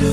[0.00, 0.08] 人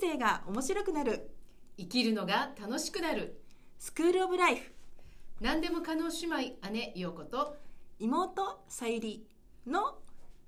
[0.00, 1.30] 生が面白くなる。
[1.76, 3.42] 生きるのが楽しくなる。
[3.78, 4.72] スクールオブライフ。
[5.42, 7.58] 何でも可能姉妹姉陽子と
[7.98, 9.26] 妹さゆり
[9.66, 9.98] の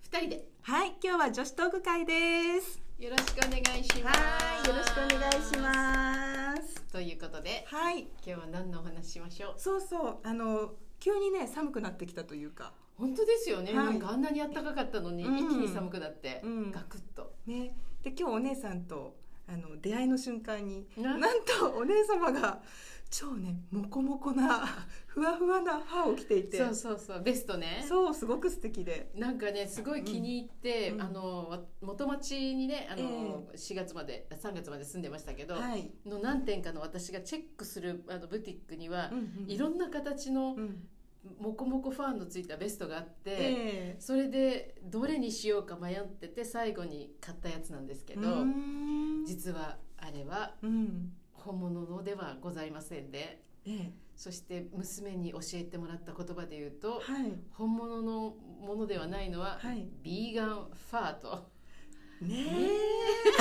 [0.01, 0.45] 二人で。
[0.63, 4.18] はい今日は女子トーク会ですよろしくお願いします。
[4.18, 6.82] はいよろしくお願いします。
[6.91, 8.00] ということではい。
[8.00, 9.54] 今日は何のお話ししましょう？
[9.58, 12.72] そうそうあの急にね寒くなってきたというか。
[12.96, 13.85] 本当ですよね、はい。
[13.89, 15.36] なんかあんなに暖かかったのに、うん。
[15.36, 16.71] 一気に寒くなって、うん。
[16.71, 17.35] ガクッと。
[17.46, 17.76] ね。
[18.03, 19.14] で今日お姉さんと
[19.46, 22.62] あの出会いの瞬間にななんとお姉様が
[23.11, 24.67] 超ねモコモコな
[25.07, 26.58] ふわふわな歯を着ていて。
[26.58, 27.85] そうそうそうベストね。
[27.89, 29.12] そうすごく素敵で。
[29.14, 40.89] なんかねすごい気に入って、うんあのわ元町にねあの、え4月まで3月まで住んでましたけど、はい、の何点かの私がチェックするあのブティックには、うんうんいろんな形のうん。
[41.39, 48.45] モコモコファンのついたベストがあって、えそれでどれにしようか迷ってて最後に買ったやつなんですけど、
[49.25, 51.14] 実はあれはうん
[51.45, 53.92] 本物のではございませんでええ。
[54.17, 57.33] そして娘に教えてもらった言葉で言うとはい。
[57.53, 59.86] 本物のものではないのは、はい。
[60.03, 61.53] ビーガンファート。
[62.23, 62.47] ね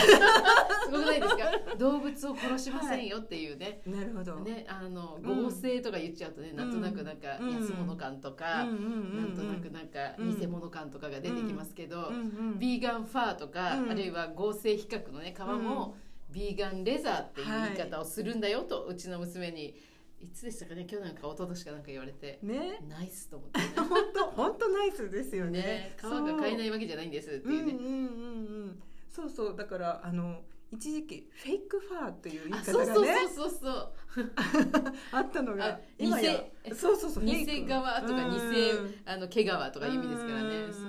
[0.85, 1.75] すごくないですか？
[1.77, 7.51] 動物を殺しませんよっていうね、えなるほど、ね、あのうん合成とか言っちゃうとね、なんとなくなんかうん。
[7.53, 9.17] 安物感とか、うんうんうんうん。
[9.17, 12.19] なんとなくなんか偽物感とかが出てきますけど、うんう
[12.55, 13.91] んビーガンファーとか、うん。
[13.91, 15.95] あるいは合成比較のね皮も、
[16.33, 19.75] ビーガンレザーっていう言い方をするんだよと、うちの娘に。
[20.19, 20.85] いつでしたかね？
[20.85, 22.39] 去年か一昨年かなんか言われて。
[22.41, 22.79] ね？
[22.87, 25.59] ナイスと思って、 本当本当ナイスですよね。
[25.59, 27.71] ね、皮が買えないわけじゃないんですっていうね。
[27.73, 33.91] うんうんうんうんそうそうだからあの一時期フェイクファーという言いあそうそう方がねそうそうそう。
[35.11, 38.37] あったのがあ今や偽そうそうそう偽側とか偽
[38.71, 38.95] うん。
[39.05, 40.55] あの毛皮とかいう意味ですからね。
[40.55, 40.73] うん。
[40.73, 40.83] そう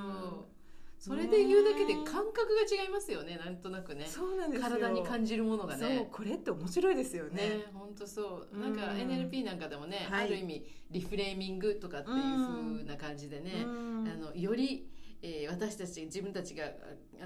[1.04, 4.06] それで言うだけで感覚が違いますよねなんとなくね。
[4.06, 4.70] そうなんですよ。
[4.70, 6.09] 体に感じるものがね。
[6.10, 7.42] これって面白いですよね。
[7.42, 8.59] ね本当そう。
[8.59, 10.25] なんかうん NLP なんかでもね、はい。
[10.25, 14.09] ある意味リフレーミングとかっていう風な感じでね、うん。
[14.09, 14.88] あのより、
[15.20, 16.69] えー私たち自分たちがあ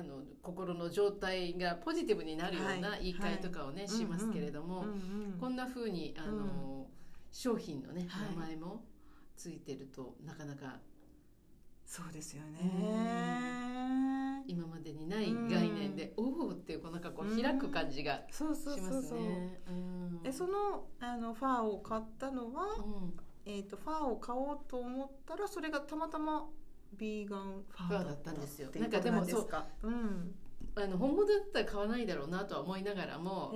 [0.01, 3.03] あの心の状態がポジティブになるようなはい。
[3.03, 3.89] 言い換えとかをね、はい。
[3.89, 4.93] しますけれども、うんう
[5.37, 6.89] んこんな風にあの、
[7.31, 8.31] 商品のね、はい。
[8.35, 8.83] 名前も
[9.37, 10.81] ついてるとなかなか
[11.91, 19.61] そうですようね今までにない概念で、おおっていうこうなんかこう開く感じがそうそうしますそうそうね。
[19.69, 23.15] うんえそのあのファーを買ったのは、うん
[23.47, 26.47] えー、とファーを買おうと思ったらそれがたまたま
[26.97, 28.69] ビーガンファーだったんですよ。
[28.71, 29.67] ファーだったんですよっていうか？
[29.83, 30.35] うん。
[30.77, 33.53] あの本物だったら買わないだろうなとは思いながらも、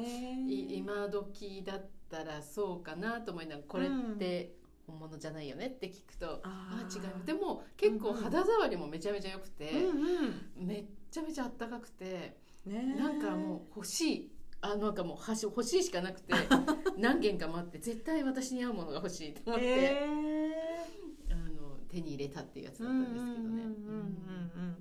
[0.49, 4.54] 今時だったらそうかなと思いながらこれって
[4.87, 12.37] 本物じゃないよねって聞くと、ああー違いますでも結構肌触りもめちゃめちゃ良くて、うんめっちゃめちゃあったかくて。
[12.66, 12.72] うん。
[12.72, 16.32] ねなんかもう欲しいあなんかもうはし欲しいしかなくて
[16.97, 20.00] 何件か待って絶対私に合うものが欲しいと思って、え
[21.31, 23.43] あの手に入れたっていうやつーだったんですけどね。
[23.43, 24.76] うんうんうんうんうん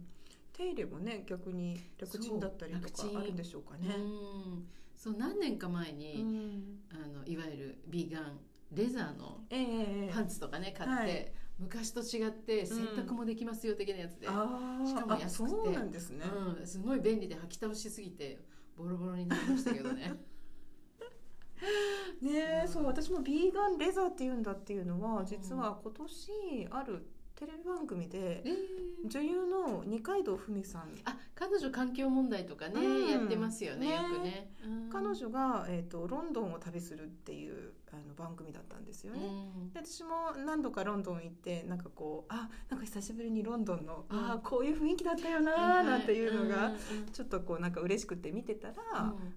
[0.53, 3.95] 手入れもね逆に楽ちんだったりとかあるんでしょうかね。
[3.95, 8.39] うんそう何年か前に、うんあのいわゆるビーガン
[8.71, 11.33] レザーのええパンツとかね買って、はい。
[11.59, 14.87] 昔と違って洗濯もできますよ的なやつで、あー。
[14.87, 15.55] しかも安くて。
[15.55, 16.25] あそうなんですね。
[16.59, 18.39] うん、すごい便利で履き倒しすぎて
[18.77, 20.13] ボロボロになりましたけどね。
[22.21, 22.85] ねえ、うんそう。
[22.85, 27.07] 私もビーガンレザーって言うんだっていうのは実は今年ある
[27.41, 29.09] テレビ番組でえー。
[29.09, 30.91] 女優の二階堂ふみさん。
[31.05, 33.09] あ彼女環境問題とかね、うん。
[33.09, 33.95] やってますよねね。
[33.95, 34.89] よくね、うん。
[34.91, 39.23] 彼女が、えー、とロンドンを旅するっていうあの番組だったんですようね。
[39.23, 39.73] ん。
[39.73, 44.31] で私も何度かロンドン行ってなんかこうあなんか久しぶりにロンドンの、うん。
[44.33, 45.85] あこういう雰囲気だったよはいなはい。
[45.87, 46.77] なんていうのがうん。
[47.11, 48.75] ちょっとこうなんか嬉しくて見てたら、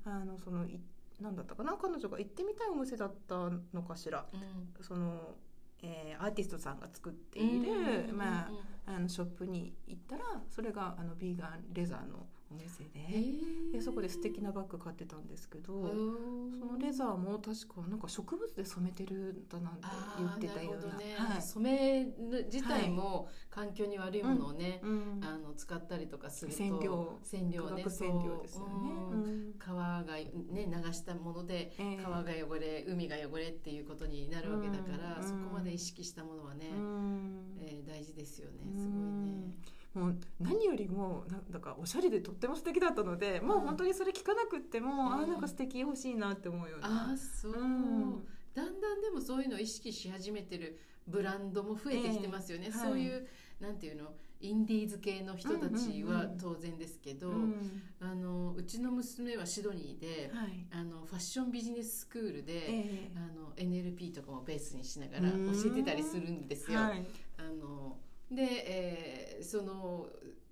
[0.04, 0.12] うん。
[0.12, 0.78] あのそのい
[1.22, 4.26] なんだったかな彼女が行ってみたいお店だったのかしら。
[4.30, 4.84] うん。
[4.84, 5.36] その、
[5.84, 7.72] えーアーティストさんが作っている、
[8.10, 8.50] うんまあ、
[8.86, 19.80] あのショップに行ったらそれがあのビーガンレザーのお店へでーでそこで素敵なバッグ買ってたんですけどそのレザーも確かなんか植物で染めてるんだなんて
[20.18, 20.96] 言ってたような。
[20.96, 21.14] ね。
[21.16, 21.42] はい。
[21.42, 27.18] 染める自体も環境に悪いものをね、うんあの使ったりとかすると染料。
[27.22, 28.60] 染料ね染料ですよね。
[28.60, 29.24] そううん。
[29.24, 29.54] うん。
[29.58, 31.96] 皮がね流したものでええ。
[31.96, 37.56] 皮が汚れ海が汚れっていうことになるわけだから、うんそこまで意識したものはね、うん。
[37.60, 39.00] えー大事ですよねうんすごい
[39.48, 39.54] ね。
[39.94, 45.12] もう何よりもなんだかおしゃれでとっても素敵だったので、もう本当にそれ聞かなくっても、うん。
[45.14, 46.88] あーなんか素敵欲しいなって思うような。
[46.88, 48.26] ああそう、うん。
[48.54, 53.26] だんだんでもそういうのを意識し始めてるブランドも増えてきてますよね、ええそういう、
[53.60, 56.38] なんていうのインディーズ系の人たちはうんうんうん。
[56.38, 57.82] 当然ですけど、うん。
[58.00, 60.66] あのうちの娘はシドニーで、はい。
[60.72, 65.52] あのファッションビジネススクールで、えあの NLP とかもベースにしながらうん。
[65.52, 66.80] 教えてたりするんですよ。
[66.80, 67.06] えはい。
[67.38, 67.96] あの
[68.30, 70.06] で、えーその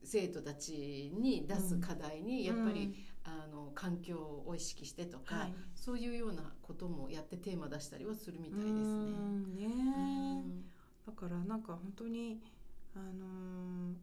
[0.04, 2.92] 生徒たちに出す課題にやっぱり、
[3.24, 5.54] あの環境を意識してとか、はい。
[5.76, 8.72] そういうようなこともやってテーマ出したりはするみたいですね。
[8.74, 9.68] うんねう
[10.48, 10.64] ん。
[11.06, 12.40] だからなんか本当に
[12.96, 13.94] あの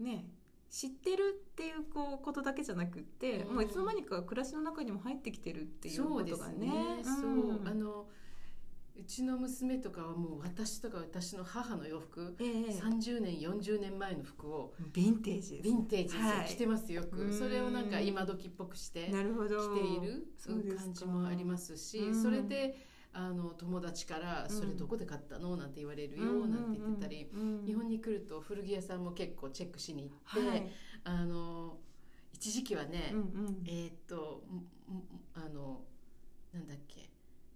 [0.00, 0.24] ーね
[0.70, 3.54] 知ってるっていうこうことだけじゃなくって、うん。
[3.56, 6.96] もういつの間にか暮らしの中にも入ってきてるっていうそうことがね。
[6.96, 7.16] ですね。
[7.20, 7.60] そう。
[7.66, 8.06] あの
[8.98, 12.72] うちの娘とかはもう私とか私の母の洋服、ええ。
[12.72, 15.68] 30年40年前の服をヴィンテージです。
[15.68, 16.46] ヴィンテージはい。
[16.48, 17.20] 着てますよく。
[17.20, 17.32] うん。
[17.32, 20.26] それをなんか今時っぽくして着ている
[20.76, 22.22] 感じもありますし、うん。
[22.22, 22.76] それで
[23.12, 27.40] あの友達から「それどこで買ったの?」なんて言われるよなんて言ってたり、うん。
[27.40, 27.58] うん。
[27.60, 30.70] うん日本に来ると古着屋さんも結構チェックしに行って、はい。
[31.04, 31.78] あの
[32.32, 33.62] 一時期はね、うんうん。
[33.66, 34.44] えーっと
[35.34, 35.84] あの
[36.52, 37.10] なんだっけ、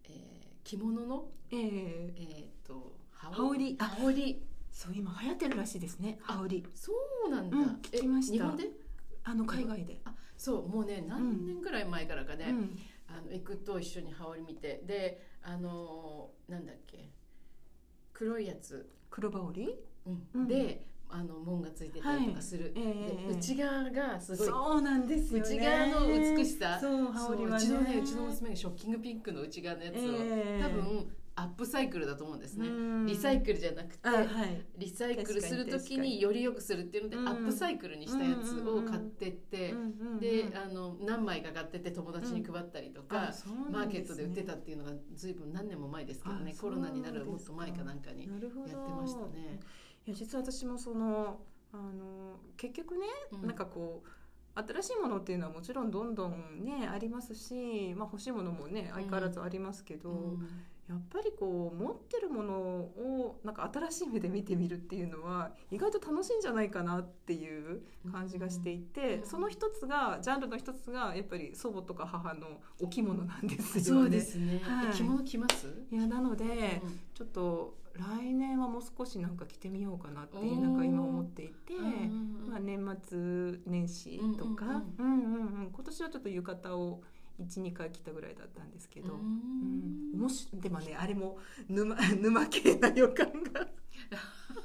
[0.04, 0.39] えー
[0.70, 1.24] 着物の？
[1.50, 2.12] ええ。
[2.16, 3.76] えーっと羽羽織。
[3.80, 4.46] あ羽織。
[4.70, 6.18] そう今流行ってるらしいですね。
[6.22, 6.64] 羽織。
[6.76, 6.92] そ
[7.26, 8.34] うなんだ、うん聞きました。
[8.34, 8.70] え日本で？
[9.24, 12.78] あの海外で、あそうもうね何年ぐらい前からかね、うん。
[13.08, 14.84] あの行くと一緒に羽織見て。
[14.86, 17.10] であのなんだっけ
[18.12, 19.76] 黒いやつ、黒羽織？
[20.06, 20.28] うん。
[20.34, 20.46] うん。
[20.46, 24.46] であの門がついてたりとかする、ええで内側がすごい。
[24.46, 25.56] そうなんですよね。
[25.56, 26.78] 内側の美しさ。
[26.80, 27.56] そう羽織はね。
[27.56, 33.06] うちのねうちの娘がショッキングピンクの内側のやつを、ええ多分アップサイクルだと思うんですね、うん。
[33.06, 34.62] リサイクルじゃなくて、あはい。
[34.76, 37.28] リサイクルする時ににより良くするっていうので、うん。
[37.28, 48.46] アップサイクルにしたやつを買ってって、うんうんうんであの何枚か買ってって友達に配ったりとか、あそうマーケットで売ってたっていうのがずいぶん何年も前ですけどねあコロナになるもっと前かなんかにやって
[48.92, 49.60] ましたね。
[50.10, 51.38] いや実は私もその
[51.72, 53.46] あの結局ね、うん。
[53.46, 54.08] なんかこう
[54.68, 60.48] 新しいものっていうのはもちろんどんどんねありますし、まあ、欲しいものもね相変わらずありますけど、うん
[60.90, 69.24] やっぱりこう持ってるものをなんか新しい目で見てみるっていうのは意外と楽しいんじゃないかなっていう感じがしていて、うん。
[69.24, 74.00] その一つがジャンルの一つがやっぱり祖母とか母のお着物なんですよね。
[74.00, 74.60] そうですね。
[74.64, 75.68] はいえ着物着ます？
[75.92, 76.44] いやなので、
[76.82, 81.74] うんちょっと来年はもう少しなんか着てみようかなってなんか今思っていて、
[82.48, 85.06] まあ、年末年始とか、うん。
[85.06, 85.70] うんうんうん。
[85.70, 87.02] 今年はちょっと浴衣を
[87.44, 91.38] 12回着たぐらいだったんですけど、ううんんもしでもねあれも
[91.68, 93.68] 沼 沼系な予感が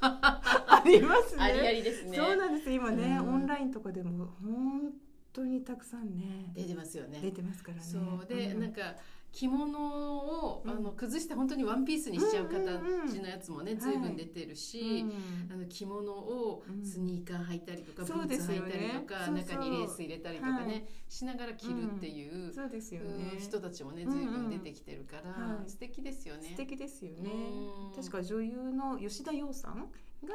[0.00, 1.42] ありますね。
[1.42, 2.16] ありありですね。
[2.16, 4.92] そうなんです今ね、うんオンラインとかでも本
[5.32, 7.20] 当にたくさんね出てますよね。
[7.20, 7.82] 出てますからね。
[7.82, 8.94] そうで、うんなんか
[9.36, 10.70] 着物を、うん。
[10.70, 15.04] あの崩して本当にワンピースにしちゃううんうんうん形のやつもね、はい随分出てるし、
[15.50, 15.52] うん。
[15.52, 16.82] あの着物をうん。
[16.82, 19.44] スニーカー履いたりとか、ブーツ履いたりとか、そうそう。
[19.44, 20.86] 中にレース入れたりとかね、はい。
[21.08, 23.32] しながら着るっていう、そうですようんね。
[23.38, 24.18] 人たちもねうんうん。
[24.18, 25.70] 随分出てきてるから、はい。
[25.70, 26.48] 素敵ですよね。
[26.48, 27.30] 素敵ですよね。
[27.30, 27.94] うん。
[27.94, 29.90] 確か女優の吉田羊さん
[30.24, 30.34] が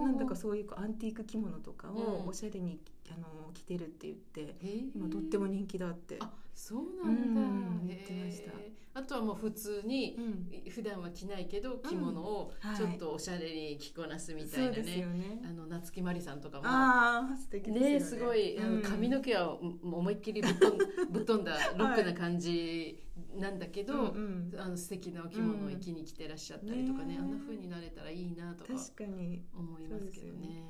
[0.00, 2.28] なんだかそういうこうアンティーク着物とかをうん。
[2.28, 2.80] おしゃれに
[3.10, 4.56] あの着てるって言って
[4.94, 6.16] 今とっても人気だって。
[6.20, 8.50] あそうなんだ、うん言ってました。
[8.94, 10.70] あとはもう普通にうん。
[10.70, 12.76] 普段は着ないけど着物をはい。
[12.76, 16.64] ちょっとおしゃれに着こなすみたいなそうですよね、ねあの夏木マリさんとかも。
[16.66, 17.92] ああ素敵ですよね。
[17.92, 20.78] ねすごい、あの髪の毛はうん思いっきりぶっ飛ん
[21.12, 23.04] ぶっ飛んだロックな感じ
[23.36, 24.60] なんだけど、うんうん。
[24.60, 29.44] あの素敵なお着物を生きに着てらっしゃったりとかね,、ねあんな風になれたらいいなとか確かに。
[29.54, 30.64] 思いますけどね。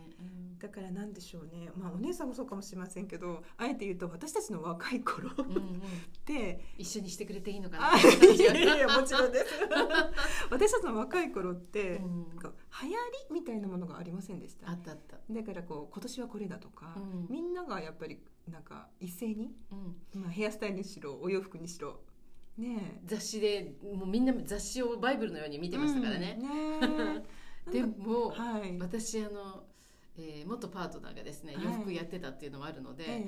[0.58, 1.70] だからなんでしょうね。
[1.76, 5.34] まあお姉さんもそうかもしれませんけどあえて言うと私たちの若い頃っ
[6.24, 7.98] て一緒にしてくれていいのかな。
[7.98, 9.46] いやいやもちろんです。
[10.50, 12.28] 私たちの若い頃って、うん。
[12.28, 14.70] なんか流行りみたいなものがありませんでした？
[14.70, 15.18] あったあった。
[15.30, 17.26] だからこう今年はこれだとか、うん。
[17.28, 19.54] みんながやっぱりなんか一斉に、
[20.14, 20.20] うん。
[20.22, 22.00] まあ、ヘアスタイルにしろお洋服にしろ
[22.56, 26.38] ね雑誌でもうみんな雑誌をバイブルのように見えてましたからね。
[26.40, 26.44] う
[26.86, 27.48] んねえ。
[27.70, 28.78] でも、はい。
[28.78, 29.64] 私あの、
[30.18, 31.64] えー元パートナーがですねはい。
[31.64, 33.24] 洋服やってたっていうのもあるので、え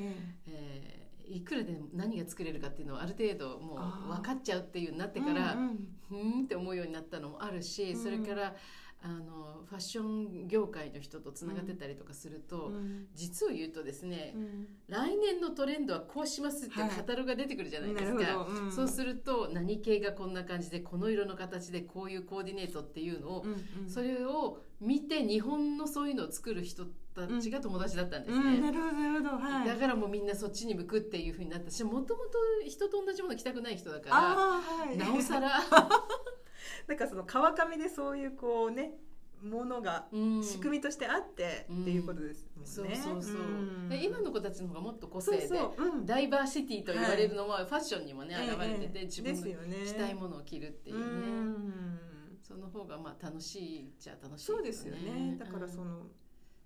[0.46, 5.78] えーいくらで何が作れるかっていうのはある程度もう分かっちゃうっていうになっえてから、うんうん。
[6.08, 8.02] ふーんって思うようになったのもあるし、うん。
[8.02, 8.56] それから
[9.02, 13.06] あのファッション業界の人とつながってたりとかすると、うん。
[13.14, 14.66] 実を言うとですね、うん。
[14.88, 18.50] 来年のトレンドはこうしますってカタログが出てくるじゃないですか、なるほど。
[18.64, 18.72] うん。
[18.72, 23.52] そうすると何系がこんな感じでこの色の形でこういうコーディネートっていうのを、うん
[23.84, 23.88] うん。
[23.88, 28.60] それを見て日本のそういうのを作る人たちが友達だったんですうん、ね。
[28.60, 29.36] なるほどなるほど。
[29.38, 29.68] はい。
[29.68, 31.70] だからもうみんなそっちに向くっていうふうになった。
[31.70, 34.96] しもともと人と同じもの着たくない人だからはい。
[34.98, 35.52] なおさら、
[36.86, 38.98] なんかその川上でそういうこうね
[39.42, 40.44] ものがうん。
[40.44, 42.50] 仕組みとしてあってっていうことです
[42.80, 42.96] もんね。
[42.96, 43.88] そうそうそう、ん。
[43.88, 45.48] で今の子たちの方がもっと個性で
[46.04, 49.42] ダイバーシティと言われるのはファッションにもね、ええ現れててええ自分の
[49.86, 52.38] 着たいものを着るっていうね、うん。
[52.42, 55.36] その方がまあ楽しいっちゃ楽しいそうですよね。
[55.38, 56.06] だからその、の、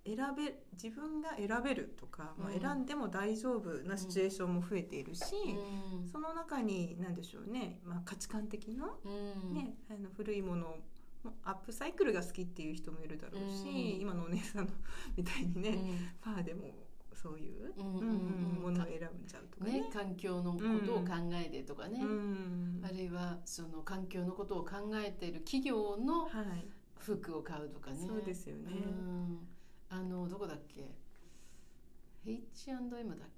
[0.06, 6.08] 選べ自分が選べるとか、まあ、うん選んでも大丈夫なシチュエーションも増えているし、うん。
[6.08, 9.54] その中に何でしょうね、まあ、価値観的な、うん。
[9.54, 10.76] ね、あの古いもの
[11.22, 14.00] もアップサイクルが好きっていう人もいるだろうし、うん。
[14.00, 14.72] 今のお姉さんの
[15.16, 16.08] みたいにね、うん。
[16.20, 16.64] パーでも
[17.14, 19.80] そういう、ものを選んじゃうとかね。
[19.80, 19.90] ね。
[19.90, 22.82] 環境のことを考えてとかね、うん。
[22.84, 26.68] あるいはその環境のことを考えている企業のはい、
[26.98, 28.06] 服を買うとかね。
[28.06, 28.70] そうですよね。
[28.70, 29.48] うん
[29.94, 30.90] あのどこだっけ
[32.26, 33.28] ？H&M だっ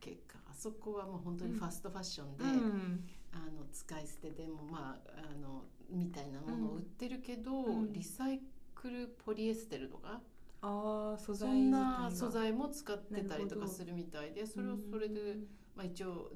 [0.00, 0.38] けか。
[0.50, 3.08] あそこはもう本当にファストファッションで、うん。
[3.32, 7.92] あの使い捨てでもまああのみたいなものを売ってるけど、うん。
[7.94, 8.42] リサイ
[8.74, 10.20] クルポリエステルとか、
[10.60, 15.46] ああ素材そんな素材も使ってたりとかするみたいでそれをそれで、うん。
[15.74, 16.30] まあ、一応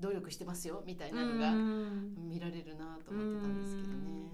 [0.00, 2.14] 努力してますよみたいなのがうん。
[2.26, 4.33] 見られるなと思ってたんですけどね。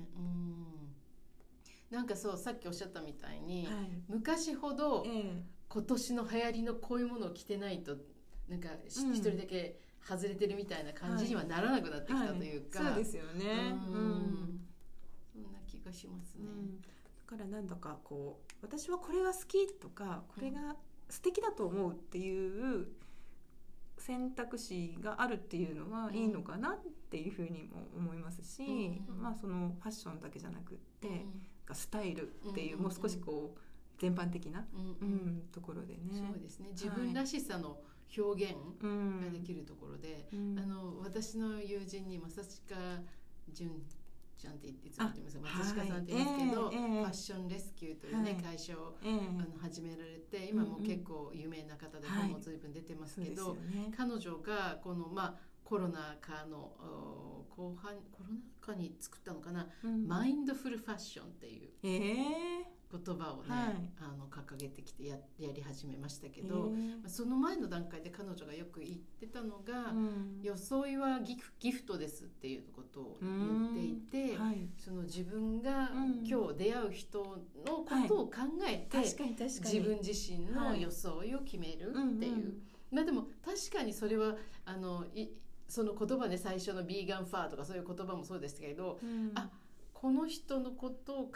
[1.90, 3.74] うんなんかそうさっきおっしゃったみたいに、はい。
[4.08, 7.96] 昔ほどえ今年の流行りのこういうものを着てないと
[8.48, 9.12] なんかしうん。
[9.12, 12.94] 一人だけ外れてるみたいな感じにはならなくなってきたというか、はい。
[12.94, 13.74] そうですよね。
[13.88, 14.08] ううん。
[14.12, 14.60] ん
[15.32, 16.44] そんな気がしますね。
[16.46, 16.80] うん。
[16.80, 16.86] だ
[17.26, 20.76] からなんだかこう私はこれが好きとかこれが
[21.08, 22.86] 素敵だと思うっていう
[23.98, 26.78] 選択肢があるっていうのはいいのかなっ
[27.10, 28.62] ていうふうにも思いますし、
[29.08, 29.22] うん。
[29.22, 31.26] まあそのファッションだけじゃなくって、
[31.70, 33.60] うんスタイルっていう、うんもう少しこう
[34.00, 35.08] 全般的な、うんううん
[35.38, 36.00] ん、ところでね。
[36.10, 36.68] そうですね。
[36.72, 37.78] 自分らしさの
[38.16, 40.58] 表現うんができるところで、うん。
[40.58, 42.76] あの私の友人に正近
[43.52, 43.70] 純
[44.38, 45.38] ちゃんっていつも言ってます。
[45.38, 48.42] があ正近さんって言いますけど、ファッションレスキューというね、はい。
[48.42, 49.12] 会社をええ。
[49.12, 52.22] あの始められて今も結構有名な方ではい。
[52.22, 53.58] 本も随分出てますけど。
[53.94, 60.08] 彼女がこのまあコロナ禍のお後半コロナ禍に作ったのかな、うん。
[60.08, 63.74] マインドフルファッションっていうええ言葉をね、はい。
[64.00, 66.72] あの掲げてきてややり始めましたけえど、
[67.06, 70.40] えその前の段階で彼女がよく言ってたのが、うん。
[70.42, 76.26] 装いはギフギフトですっていうことを言っていて、はい、その自分がうん。
[76.26, 77.26] 今日出会う人の
[77.64, 78.32] ことを考
[78.66, 79.48] えて、確かに確かに。
[79.78, 81.32] 自分自身の装い。
[81.32, 82.54] を決めるっていう、
[82.90, 84.34] まあでも確かにそれは
[84.64, 85.28] あのい
[85.70, 89.32] その言葉で最初のビーガンファーとかそういう言葉もそうですけどうん。
[89.34, 89.48] あ
[90.00, 91.30] この人のことを考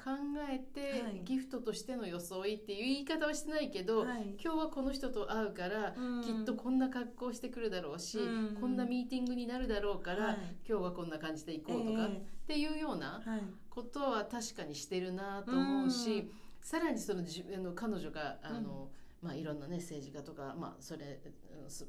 [0.51, 1.21] えて、はい。
[1.23, 4.37] ギフトとしての装いっていう言い方はしてないけど、はい。
[4.43, 6.23] 今日はこの人と会うから、うん。
[6.23, 8.57] きっとこんな格好してくるだろうし、うん。
[8.59, 10.37] こんなミーティングになるだろうから、はい。
[10.67, 12.23] 今日はこんな感じで行こうとかっえ。
[12.47, 13.23] ていうような
[13.69, 16.31] ことは確かにしてるなと思うし、うん。
[16.63, 18.89] さらにそのじあの彼女があの、
[19.25, 21.19] まあ、いろんな、ね、政治家とか、まあ、それ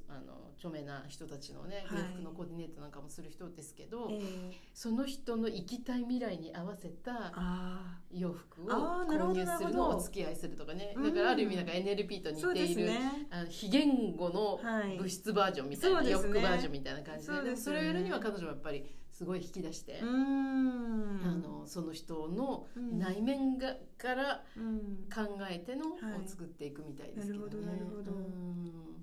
[0.07, 1.99] あの著名な人たちのねはい。
[1.99, 4.51] 洋服のコーディネートなんかもする人ですけど、ええ。
[4.73, 10.93] その人の生きたい未来に合わせたあ洋服を購入するのをお付き合いするとかね。
[10.95, 11.03] うん。
[11.03, 13.27] だからある意味なんか NLP と似ている、ね。
[13.29, 14.97] あの非言語のはい。
[14.97, 16.27] 物質バージョンみたいな、そうですね。
[16.27, 17.55] 洋服バージョンみたいな感じで。
[17.57, 18.85] それをやるには彼女はやっぱり
[19.17, 21.21] すごい引き出して、うーん。
[21.23, 22.99] あのその人のうん。
[22.99, 24.79] 内面がからうん。
[25.13, 26.27] 考えてのをはい。
[26.27, 27.45] 作っていくみたいですけどね。
[27.45, 28.11] なるほどなるほど。
[28.11, 28.94] うん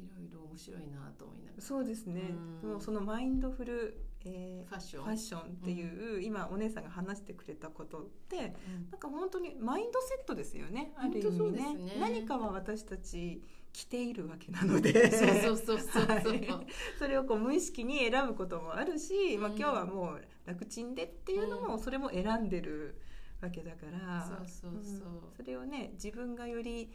[0.00, 1.62] いろいろ面白いなと思いながら。
[1.62, 2.34] そうですね。
[2.62, 2.70] うん。
[2.70, 5.02] もうそのマインドフル、えファッション。
[5.02, 8.90] ーファッションっていう、今お姉さんが話してくれたことってうん。
[8.90, 11.74] なんか本当にマインドセットですよねある意味ね。
[11.74, 13.42] ね何かは私たち
[13.72, 15.10] 着ているわけなので。
[15.10, 16.06] そうそうそうそうそう。
[16.06, 16.66] はい。
[16.98, 19.58] それをこう無意識に選ぶこともあるし、まあ、うん。
[19.58, 23.00] 今日はもう楽ちんでっていうのも、それも選んでる
[23.40, 24.26] わけだから。
[24.26, 25.08] そうそうそう。
[25.08, 25.36] うん。
[25.36, 26.90] それをね自分がより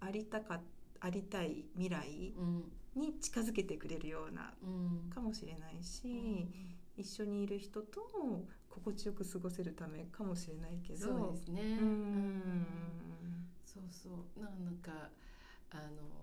[0.00, 0.60] ありたか
[1.00, 2.72] ありたい未来うん。
[2.94, 5.10] に近づけてくれるようなうん。
[5.10, 6.48] かもしれないし、
[6.96, 11.06] 一緒にいる人とも心地よく過ごせるためかもしれないけど。
[11.06, 11.62] そうですね。
[11.78, 12.66] うん。
[13.64, 14.40] そうそう。
[14.40, 15.10] ななんか
[15.72, 15.82] あの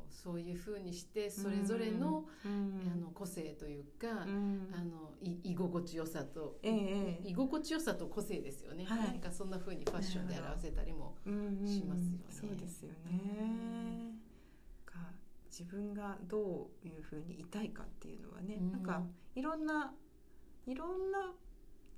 [0.09, 2.91] そういうふうにしてそれぞれの,、うん。
[2.91, 4.69] あの個性というか、うん。
[4.73, 8.99] あのい居心心地よさと、えええ居心地よさと個性ですよね、はい。
[8.99, 11.15] なんかそんな風にファッションで表せたりも
[11.65, 12.23] しますよね。
[12.29, 14.32] そうですよね。
[15.53, 18.71] が自分がどういうふうにいたいかっていうのはね、うん。
[18.71, 19.03] なんか
[19.35, 19.93] いろんな
[20.65, 21.33] いろんな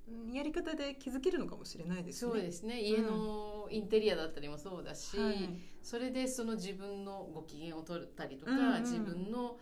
[0.08, 2.32] うんやり方で気づけるのかもしれないですね。
[2.32, 2.80] そうですね。
[2.80, 5.48] 家のインテリアだったりもそうだし、はい。
[5.82, 8.82] それでその自分のご機嫌を取ったりとか、うんうん。
[8.82, 9.58] 自分の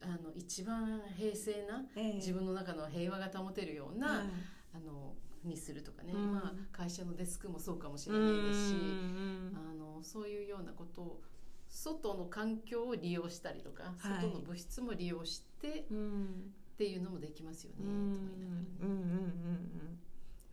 [0.00, 2.12] あの一番平静なええ。
[2.14, 4.26] 自分の中の平和が保てるような、はい。
[4.74, 5.14] あの
[5.44, 6.32] にするとかね、うん。
[6.32, 9.52] まあ、会社のデスクもそうかもしうれないですし、ん。
[9.54, 11.22] あのそういうようなことを
[11.68, 14.22] 外の環境を利用したりとか、はい。
[14.22, 17.86] 外の物質も利用してうんっていうのもできますよね、うん。
[17.86, 18.66] と思いながらね。
[18.80, 19.98] うんうんうんうん。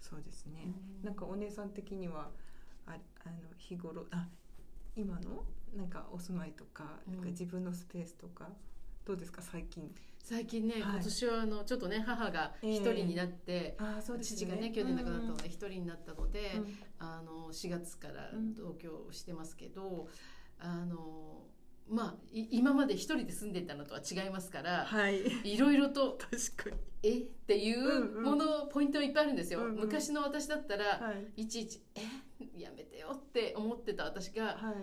[0.01, 0.73] そうですね。
[0.99, 1.05] うん。
[1.05, 2.29] なんかお姉さん的には
[2.87, 4.27] ああの日頃あ
[4.95, 5.43] 今の
[5.75, 7.13] なんかお住まいとか,、うん。
[7.13, 8.49] なんか自分のスペースとか
[9.05, 9.93] どうですか最近？
[10.23, 10.81] 最近ね、はい。
[10.81, 16.77] 今年はあのちょっとね母が一人になって、あそうです父がね去年亡くなったので一人になったので、うん。
[16.97, 18.55] あの4月からうん。
[18.55, 20.07] 同居してますけど、
[20.59, 21.43] あの
[21.87, 25.21] まあい今まで一人で住んでたのとは違いますから、はい。
[25.43, 26.17] いろいろと
[26.57, 26.81] 確かに。
[27.03, 27.19] え？
[27.19, 31.41] っていうもの、ポイントいっぱいあるんですよ、うんうん昔の私だったら、はい。
[31.43, 32.59] いちいち「え？
[32.59, 34.75] やめてよ」って思ってた私がはい。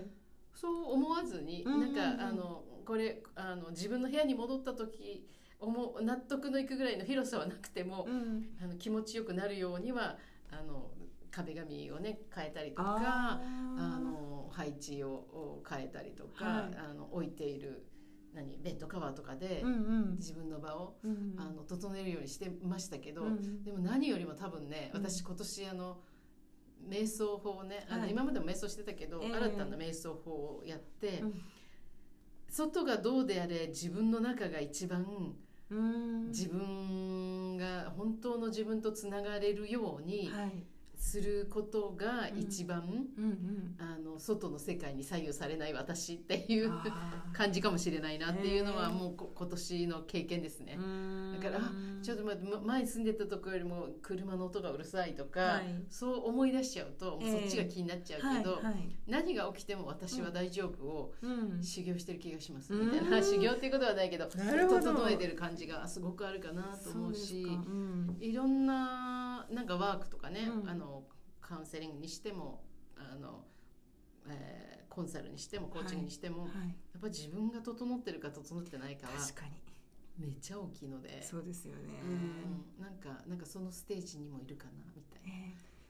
[0.55, 1.95] そう思わずに、うんうんうん。
[1.95, 5.27] なんかあのこれあの自分の部屋に戻った時
[5.59, 8.57] 思う納得のいくぐらいの広さはなくても、うん。
[8.63, 10.19] あの気持ちよくなるようには
[10.51, 10.93] あの
[11.33, 13.41] 壁紙をね変えたりとかあ
[13.79, 16.77] あの配置をを変えたりとか、はい。
[16.91, 17.87] あの置いている
[18.35, 20.17] 何ベッドカバーとかで、うんうん。
[20.17, 25.03] 自分の場を、うんあの整えるようにしてましたけど、うんでも何よりも多分ねうん。
[25.03, 26.01] 私今年あの
[26.89, 28.11] 瞑想法をね、あのはい。
[28.11, 29.33] 今までも瞑想してたけど、ええ。
[29.33, 31.43] 新たな瞑想法をやって、うん。
[32.49, 35.35] 外がどうであれ自分の中が一番
[35.71, 36.29] うん。
[36.29, 40.65] 自分が本当の自分とつながれるようにはい
[41.03, 43.75] することが一番、うんうん。
[43.79, 46.73] あの外の世界に左右されない私っていう
[47.33, 50.77] 感じかもしれないなっていうのはええもうこ今年の経験ですね。
[50.79, 51.41] うん。
[51.41, 55.85] だからあちょっと待ってま前に住んでたとこよりも車の音がうるさいとか、はい。
[55.91, 58.75] そう思い出しちゃうとそっちが気になっちゃうけど、はいはい。
[59.09, 61.63] 何が起きても私は大丈夫をうん。
[61.63, 62.73] 修行してる気がします。
[62.73, 62.87] うん。
[62.87, 67.45] みたいな、 修行っていうことはないけど整えてる感じがすごくあるかなと思うし
[68.21, 70.71] いろんななんかワークとかね、うん。
[70.71, 70.92] あの
[71.43, 72.65] カウンセリングにしても
[72.97, 73.45] あの、
[74.29, 76.51] えーコンサルにしてもコーチングにしても、はい。
[76.53, 79.53] やっぱ自分が整ってるか整ってないかは確かに。
[80.19, 81.23] めっちゃ大きいので。
[81.23, 81.81] そうですよね。
[82.05, 84.92] うん、なんかなんかそのステージにもいるかな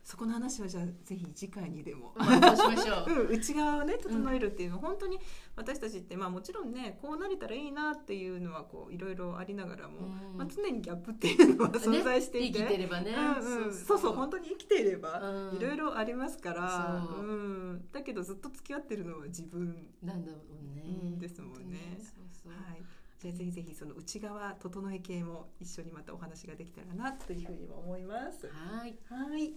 [0.03, 2.13] そこの話はじゃあぜひ次回にでも。
[2.17, 3.11] まあ、そうしましょう。
[3.23, 4.77] うん、内側をね整えるっていうの。
[4.77, 5.19] は、本当に
[5.55, 10.37] 私たちってまあもちろんねこうなれたらいいなっていうのはこういろいろありながらも、うん。
[10.37, 13.13] まあ、常にギャップっていうのは存在していて、ね、生きてればね。
[13.13, 14.13] うんうん、そうそう。
[14.15, 15.57] 本当に生きていればうん。
[15.57, 17.25] いろいろありますから、そう。
[17.25, 20.83] うん、だけどずっと付き合ってるのは自分、なんだろうね。
[20.85, 21.59] うんですもんね。
[21.59, 22.53] 本当にそうそう。
[22.53, 22.83] はい、
[23.21, 28.49] じゃあぜひぜひその内側整え系も一緒にまたお話ができたらなというふうにも思います。
[28.49, 28.99] はい。
[29.09, 29.55] はい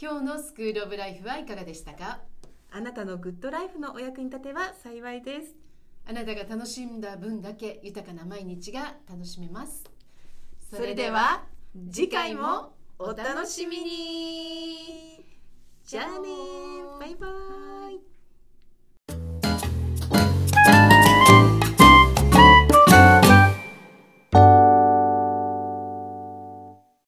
[0.00, 2.20] 今日のスクールオブライフはいかがでしたか？
[2.72, 5.54] あなたのグッドライフのお役に立てば幸いです。
[6.08, 9.84] あなたが楽しんだ分だけ豊かな毎日が楽しめます。
[10.74, 11.44] それでは
[11.90, 15.24] 次回もお楽しみに
[15.84, 16.28] じゃあね
[16.98, 17.28] バイバ
[17.68, 17.71] イ